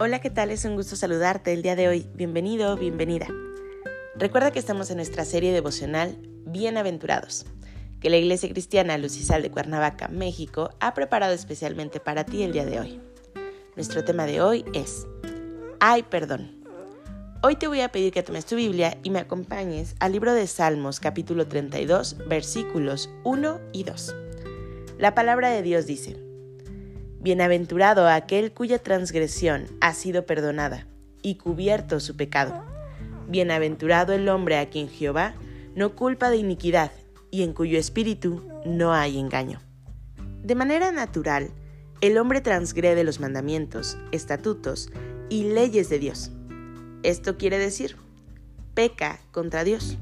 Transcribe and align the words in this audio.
Hola, 0.00 0.20
¿qué 0.20 0.28
tal? 0.28 0.50
Es 0.50 0.64
un 0.64 0.74
gusto 0.74 0.96
saludarte 0.96 1.52
el 1.52 1.62
día 1.62 1.76
de 1.76 1.86
hoy. 1.86 2.08
Bienvenido, 2.16 2.76
bienvenida. 2.76 3.28
Recuerda 4.16 4.50
que 4.50 4.58
estamos 4.58 4.90
en 4.90 4.96
nuestra 4.96 5.24
serie 5.24 5.52
devocional 5.52 6.18
Bienaventurados, 6.46 7.46
que 8.00 8.10
la 8.10 8.16
Iglesia 8.16 8.48
Cristiana 8.48 8.98
Lucisal 8.98 9.42
de 9.42 9.52
Cuernavaca, 9.52 10.08
México, 10.08 10.70
ha 10.80 10.94
preparado 10.94 11.32
especialmente 11.32 12.00
para 12.00 12.24
ti 12.24 12.42
el 12.42 12.52
día 12.52 12.64
de 12.64 12.80
hoy. 12.80 13.00
Nuestro 13.76 14.02
tema 14.04 14.26
de 14.26 14.40
hoy 14.40 14.64
es 14.74 15.06
Ay, 15.78 16.02
perdón. 16.02 16.64
Hoy 17.44 17.54
te 17.54 17.68
voy 17.68 17.80
a 17.80 17.92
pedir 17.92 18.12
que 18.12 18.24
tomes 18.24 18.46
tu 18.46 18.56
Biblia 18.56 18.98
y 19.04 19.10
me 19.10 19.20
acompañes 19.20 19.94
al 20.00 20.10
libro 20.10 20.34
de 20.34 20.48
Salmos 20.48 20.98
capítulo 20.98 21.46
32 21.46 22.26
versículos 22.26 23.10
1 23.22 23.60
y 23.72 23.84
2. 23.84 24.14
La 24.98 25.14
palabra 25.14 25.50
de 25.50 25.62
Dios 25.62 25.86
dice, 25.86 26.23
Bienaventurado 27.24 28.06
aquel 28.06 28.52
cuya 28.52 28.78
transgresión 28.80 29.64
ha 29.80 29.94
sido 29.94 30.26
perdonada 30.26 30.86
y 31.22 31.36
cubierto 31.36 31.98
su 31.98 32.18
pecado. 32.18 32.62
Bienaventurado 33.28 34.12
el 34.12 34.28
hombre 34.28 34.58
a 34.58 34.68
quien 34.68 34.90
Jehová 34.90 35.34
no 35.74 35.96
culpa 35.96 36.28
de 36.28 36.36
iniquidad 36.36 36.92
y 37.30 37.42
en 37.42 37.54
cuyo 37.54 37.78
espíritu 37.78 38.46
no 38.66 38.92
hay 38.92 39.18
engaño. 39.18 39.62
De 40.42 40.54
manera 40.54 40.92
natural, 40.92 41.48
el 42.02 42.18
hombre 42.18 42.42
transgrede 42.42 43.04
los 43.04 43.20
mandamientos, 43.20 43.96
estatutos 44.12 44.90
y 45.30 45.44
leyes 45.44 45.88
de 45.88 45.98
Dios. 45.98 46.30
Esto 47.04 47.38
quiere 47.38 47.56
decir, 47.56 47.96
peca 48.74 49.18
contra 49.32 49.64
Dios. 49.64 49.96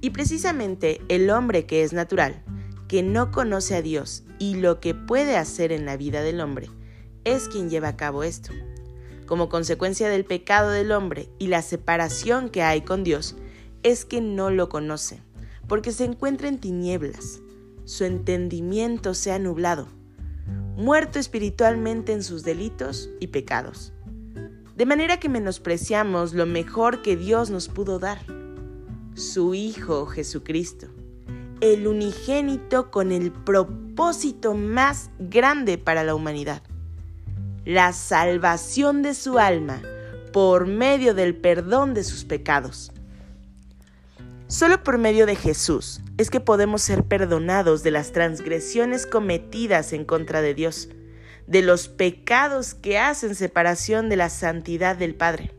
Y 0.00 0.10
precisamente 0.10 1.00
el 1.08 1.30
hombre 1.30 1.64
que 1.64 1.84
es 1.84 1.92
natural 1.92 2.42
que 2.88 3.02
no 3.02 3.30
conoce 3.30 3.74
a 3.76 3.82
Dios 3.82 4.24
y 4.38 4.54
lo 4.56 4.80
que 4.80 4.94
puede 4.94 5.36
hacer 5.36 5.72
en 5.72 5.86
la 5.86 5.96
vida 5.96 6.22
del 6.22 6.40
hombre 6.40 6.68
es 7.24 7.48
quien 7.48 7.70
lleva 7.70 7.88
a 7.88 7.96
cabo 7.96 8.22
esto. 8.22 8.52
Como 9.26 9.48
consecuencia 9.48 10.08
del 10.08 10.24
pecado 10.24 10.70
del 10.70 10.92
hombre 10.92 11.30
y 11.38 11.46
la 11.46 11.62
separación 11.62 12.50
que 12.50 12.62
hay 12.62 12.82
con 12.82 13.04
Dios, 13.04 13.36
es 13.82 14.04
que 14.04 14.20
no 14.20 14.50
lo 14.50 14.68
conoce, 14.68 15.22
porque 15.66 15.92
se 15.92 16.04
encuentra 16.04 16.48
en 16.48 16.58
tinieblas, 16.58 17.40
su 17.84 18.04
entendimiento 18.04 19.14
se 19.14 19.32
ha 19.32 19.38
nublado, 19.38 19.88
muerto 20.76 21.18
espiritualmente 21.18 22.12
en 22.12 22.22
sus 22.22 22.42
delitos 22.42 23.10
y 23.20 23.28
pecados. 23.28 23.92
De 24.76 24.86
manera 24.86 25.20
que 25.20 25.28
menospreciamos 25.28 26.34
lo 26.34 26.46
mejor 26.46 27.02
que 27.02 27.16
Dios 27.16 27.50
nos 27.50 27.68
pudo 27.68 27.98
dar, 27.98 28.20
su 29.14 29.54
Hijo 29.54 30.06
Jesucristo 30.06 30.88
el 31.60 31.86
unigénito 31.86 32.90
con 32.90 33.12
el 33.12 33.32
propósito 33.32 34.54
más 34.54 35.10
grande 35.18 35.78
para 35.78 36.04
la 36.04 36.14
humanidad, 36.14 36.62
la 37.64 37.92
salvación 37.92 39.02
de 39.02 39.14
su 39.14 39.38
alma 39.38 39.80
por 40.32 40.66
medio 40.66 41.14
del 41.14 41.36
perdón 41.36 41.94
de 41.94 42.04
sus 42.04 42.24
pecados. 42.24 42.92
Solo 44.46 44.82
por 44.82 44.98
medio 44.98 45.26
de 45.26 45.36
Jesús 45.36 46.00
es 46.18 46.30
que 46.30 46.40
podemos 46.40 46.82
ser 46.82 47.04
perdonados 47.04 47.82
de 47.82 47.90
las 47.90 48.12
transgresiones 48.12 49.06
cometidas 49.06 49.92
en 49.92 50.04
contra 50.04 50.42
de 50.42 50.54
Dios, 50.54 50.88
de 51.46 51.62
los 51.62 51.88
pecados 51.88 52.74
que 52.74 52.98
hacen 52.98 53.34
separación 53.34 54.08
de 54.08 54.16
la 54.16 54.28
santidad 54.28 54.96
del 54.96 55.14
Padre. 55.14 55.54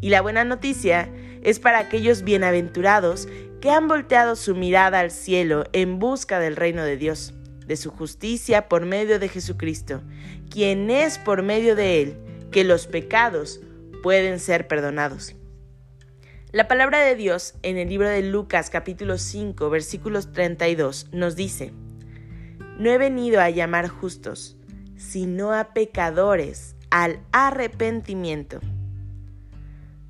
Y 0.00 0.10
la 0.10 0.22
buena 0.22 0.44
noticia 0.44 1.10
es 1.42 1.58
para 1.58 1.78
aquellos 1.78 2.22
bienaventurados 2.22 3.28
que 3.60 3.70
han 3.70 3.88
volteado 3.88 4.36
su 4.36 4.54
mirada 4.54 5.00
al 5.00 5.10
cielo 5.10 5.64
en 5.72 5.98
busca 5.98 6.38
del 6.38 6.56
reino 6.56 6.84
de 6.84 6.96
Dios, 6.96 7.34
de 7.66 7.76
su 7.76 7.90
justicia 7.90 8.68
por 8.68 8.86
medio 8.86 9.18
de 9.18 9.28
Jesucristo, 9.28 10.02
quien 10.50 10.90
es 10.90 11.18
por 11.18 11.42
medio 11.42 11.76
de 11.76 12.02
él 12.02 12.16
que 12.50 12.64
los 12.64 12.86
pecados 12.86 13.60
pueden 14.02 14.38
ser 14.38 14.68
perdonados. 14.68 15.34
La 16.50 16.66
palabra 16.66 17.00
de 17.00 17.14
Dios 17.14 17.54
en 17.62 17.76
el 17.76 17.90
libro 17.90 18.08
de 18.08 18.22
Lucas 18.22 18.70
capítulo 18.70 19.18
5 19.18 19.68
versículos 19.68 20.32
32 20.32 21.08
nos 21.12 21.36
dice, 21.36 21.72
No 22.78 22.90
he 22.90 22.96
venido 22.96 23.42
a 23.42 23.50
llamar 23.50 23.88
justos, 23.88 24.56
sino 24.96 25.52
a 25.52 25.74
pecadores 25.74 26.74
al 26.90 27.20
arrepentimiento. 27.32 28.60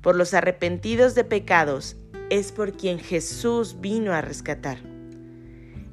Por 0.01 0.15
los 0.15 0.33
arrepentidos 0.33 1.13
de 1.13 1.25
pecados 1.25 1.97
es 2.29 2.51
por 2.51 2.73
quien 2.73 2.99
Jesús 2.99 3.81
vino 3.81 4.13
a 4.13 4.21
rescatar. 4.21 4.77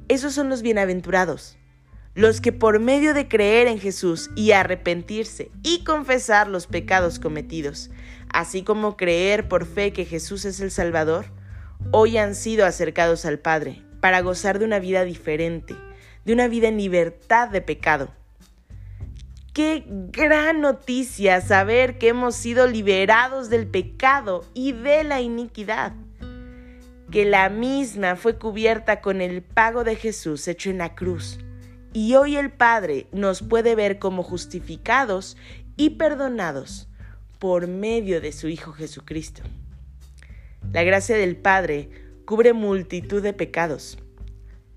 Esos 0.07 0.33
son 0.33 0.47
los 0.47 0.61
bienaventurados, 0.61 1.57
los 2.15 2.39
que 2.39 2.53
por 2.53 2.79
medio 2.79 3.13
de 3.13 3.27
creer 3.27 3.67
en 3.67 3.79
Jesús 3.79 4.29
y 4.35 4.51
arrepentirse 4.51 5.51
y 5.61 5.83
confesar 5.83 6.47
los 6.47 6.67
pecados 6.67 7.19
cometidos, 7.19 7.91
así 8.29 8.63
como 8.63 8.95
creer 8.95 9.49
por 9.49 9.65
fe 9.65 9.91
que 9.91 10.05
Jesús 10.05 10.45
es 10.45 10.61
el 10.61 10.71
Salvador, 10.71 11.25
hoy 11.91 12.17
han 12.17 12.33
sido 12.33 12.65
acercados 12.65 13.25
al 13.25 13.39
Padre 13.39 13.83
para 13.99 14.21
gozar 14.21 14.57
de 14.57 14.65
una 14.65 14.79
vida 14.79 15.03
diferente, 15.03 15.75
de 16.23 16.31
una 16.31 16.47
vida 16.47 16.69
en 16.69 16.77
libertad 16.77 17.49
de 17.49 17.61
pecado. 17.61 18.16
Qué 19.57 19.85
gran 19.87 20.61
noticia 20.61 21.41
saber 21.41 21.97
que 21.97 22.09
hemos 22.09 22.35
sido 22.35 22.67
liberados 22.67 23.49
del 23.49 23.65
pecado 23.65 24.45
y 24.53 24.71
de 24.71 25.03
la 25.03 25.19
iniquidad 25.19 25.93
que 27.09 27.25
la 27.25 27.49
misma 27.49 28.17
fue 28.17 28.37
cubierta 28.37 29.01
con 29.01 29.19
el 29.19 29.41
pago 29.41 29.83
de 29.83 29.95
Jesús 29.95 30.47
hecho 30.47 30.69
en 30.69 30.77
la 30.77 30.93
cruz. 30.93 31.39
Y 31.91 32.13
hoy 32.13 32.35
el 32.35 32.51
Padre 32.51 33.07
nos 33.11 33.41
puede 33.41 33.73
ver 33.73 33.97
como 33.97 34.21
justificados 34.21 35.37
y 35.75 35.89
perdonados 35.89 36.87
por 37.39 37.67
medio 37.67 38.21
de 38.21 38.33
su 38.33 38.49
Hijo 38.49 38.73
Jesucristo. 38.73 39.41
La 40.71 40.83
gracia 40.83 41.17
del 41.17 41.35
Padre 41.35 41.89
cubre 42.25 42.53
multitud 42.53 43.23
de 43.23 43.33
pecados. 43.33 43.97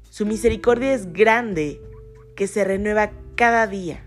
Su 0.08 0.24
misericordia 0.24 0.94
es 0.94 1.12
grande 1.12 1.82
que 2.34 2.46
se 2.46 2.64
renueva 2.64 3.10
cada 3.36 3.66
día 3.66 4.06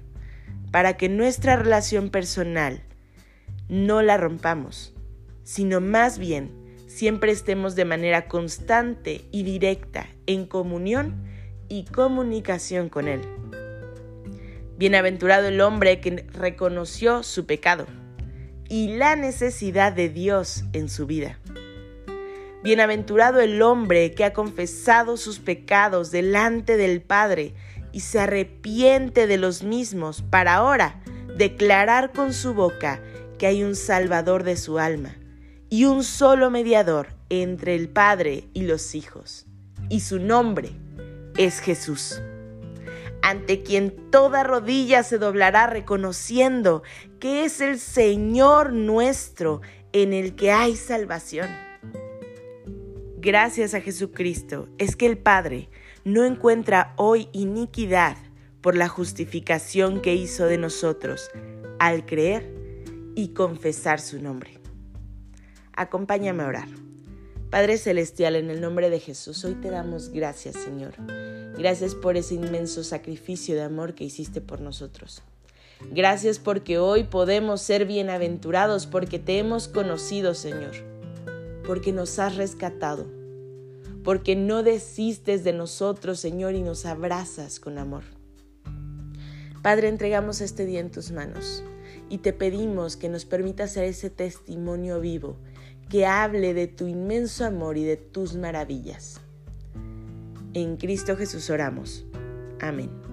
para 0.74 0.98
que 0.98 1.08
nuestra 1.08 1.56
relación 1.56 2.10
personal 2.10 2.82
no 3.70 4.02
la 4.02 4.18
rompamos, 4.18 4.92
sino 5.44 5.82
más 5.82 6.18
bien 6.18 6.50
siempre 6.88 7.32
estemos 7.32 7.76
de 7.76 7.86
manera 7.86 8.28
constante 8.28 9.24
y 9.30 9.44
directa 9.44 10.08
en 10.26 10.48
comunión 10.48 11.28
y 11.70 11.86
comunicación 11.86 12.90
con 12.90 13.08
Él. 13.08 13.22
Bienaventurado 14.76 15.48
el 15.48 15.62
hombre 15.62 16.02
que 16.02 16.26
reconoció 16.34 17.22
su 17.22 17.46
pecado 17.46 17.86
y 18.68 18.98
la 18.98 19.16
necesidad 19.16 19.94
de 19.94 20.10
Dios 20.10 20.64
en 20.74 20.90
su 20.90 21.06
vida. 21.06 21.38
Bienaventurado 22.64 23.42
el 23.42 23.62
hombre 23.62 24.14
que 24.14 24.24
ha 24.24 24.34
confesado 24.34 25.18
sus 25.18 25.38
pecados 25.38 26.10
delante 26.10 26.78
del 26.78 27.04
Padre 27.04 27.54
y 27.94 28.02
se 28.02 28.20
arrepiente 28.20 29.28
de 29.28 29.38
los 29.38 29.64
mismos 29.64 30.22
para 30.22 30.56
ahora 30.56 31.00
declarar 31.38 32.12
con 32.12 32.34
su 32.34 32.54
boca 32.54 33.02
que 33.38 33.48
hay 33.48 33.64
un 33.64 33.76
Salvador 33.76 34.44
de 34.44 34.58
su 34.58 34.80
alma 34.80 35.16
y 35.70 35.86
un 35.86 36.04
solo 36.04 36.50
mediador 36.50 37.08
entre 37.30 37.76
el 37.76 37.90
Padre 37.90 38.50
y 38.54 38.64
los 38.64 38.96
hijos, 38.96 39.46
y 39.90 40.02
su 40.02 40.20
nombre 40.20 40.72
es 41.38 41.60
Jesús, 41.60 42.22
ante 43.22 43.64
quien 43.64 44.12
toda 44.12 44.44
rodilla 44.44 45.04
se 45.04 45.18
doblará 45.18 45.68
reconociendo 45.68 46.84
que 47.20 47.46
es 47.46 47.62
el 47.62 47.80
Señor 47.80 48.74
nuestro 48.74 49.62
en 49.94 50.14
el 50.14 50.36
que 50.36 50.52
hay 50.52 50.76
salvación. 50.76 51.50
Gracias 53.18 53.74
a 53.74 53.82
Jesucristo 53.82 54.68
es 54.78 54.96
que 54.96 55.06
el 55.06 55.18
Padre 55.18 55.70
no 56.04 56.26
encuentra 56.26 56.94
hoy 56.98 57.30
iniquidad 57.32 58.18
por 58.62 58.76
la 58.76 58.88
justificación 58.88 60.02
que 60.02 60.16
hizo 60.16 60.46
de 60.46 60.58
nosotros 60.58 61.30
al 61.80 62.06
creer 62.06 62.54
y 63.16 63.30
confesar 63.30 64.00
su 64.00 64.22
nombre. 64.22 64.60
Acompáñame 65.74 66.44
a 66.44 66.48
orar. 66.48 66.68
Padre 67.50 67.78
Celestial, 67.78 68.36
en 68.36 68.50
el 68.50 68.62
nombre 68.62 68.90
de 68.90 69.00
Jesús, 69.00 69.46
hoy 69.46 69.56
te 69.56 69.70
damos 69.70 70.10
gracias, 70.10 70.56
Señor. 70.56 70.94
Gracias 71.58 71.94
por 71.94 72.18
ese 72.18 72.36
inmenso 72.36 72.84
sacrificio 72.84 73.56
de 73.56 73.62
amor 73.62 73.94
que 73.94 74.04
hiciste 74.04 74.42
por 74.42 74.60
nosotros. 74.60 75.22
Gracias 75.92 76.40
porque 76.40 76.80
hoy 76.80 77.04
podemos 77.04 77.62
ser 77.62 77.86
bienaventurados 77.86 78.88
porque 78.88 79.20
te 79.20 79.38
hemos 79.38 79.68
conocido, 79.68 80.34
Señor, 80.34 80.72
porque 81.66 81.92
nos 81.92 82.18
has 82.18 82.38
rescatado, 82.38 83.06
porque 84.04 84.36
no 84.36 84.64
desistes 84.64 85.44
de 85.44 85.54
nosotros, 85.54 86.20
Señor, 86.20 86.56
y 86.56 86.62
nos 86.62 86.86
abrazas 86.86 87.60
con 87.60 87.78
amor. 87.78 88.04
Padre, 89.62 89.88
entregamos 89.88 90.42
este 90.42 90.66
día 90.66 90.82
en 90.82 90.92
tus 90.92 91.12
manos 91.12 91.64
y 92.10 92.18
te 92.18 92.34
pedimos 92.34 92.98
que 92.98 93.10
nos 93.10 93.26
permitas 93.26 93.72
ser 93.72 93.86
ese 93.86 94.10
testimonio 94.10 95.00
vivo 95.00 95.38
que 95.90 96.06
hable 96.06 96.54
de 96.54 96.68
tu 96.68 96.88
inmenso 96.88 97.46
amor 97.46 97.78
y 97.78 97.84
de 97.84 97.98
tus 97.98 98.36
maravillas. 98.36 99.22
En 100.54 100.78
Cristo 100.78 101.16
Jesús 101.16 101.50
oramos. 101.50 102.06
Amén. 102.60 103.13